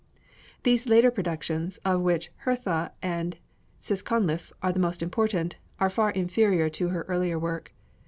[0.63, 3.37] These later productions, of which 'Hertha' and
[3.79, 7.71] 'Syskonlif' are the most important, are far inferior to her earlier work.